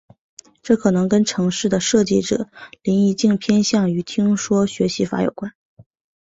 [0.63, 2.49] 这可能跟程式的设计者
[2.81, 5.53] 林宜敬偏向于听说学习法有关。